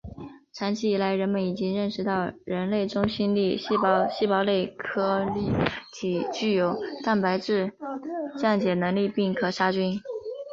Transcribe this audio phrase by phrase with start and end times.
[0.51, 5.51] 长期以来人们已经认识到人类中性粒细胞细胞内颗粒
[5.93, 7.71] 体具有蛋白质
[8.35, 10.01] 降解能力并可杀菌。